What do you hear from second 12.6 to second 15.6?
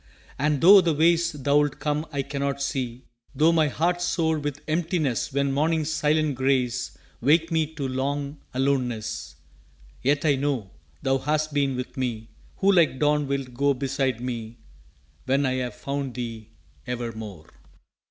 like dawn wilt go Beside me, when I